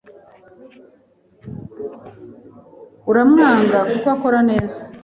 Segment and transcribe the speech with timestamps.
[3.11, 4.79] Uramwanga kuko ukora neza